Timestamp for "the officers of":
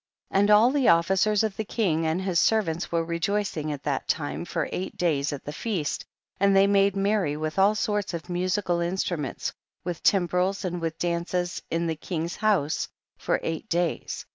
0.71-1.55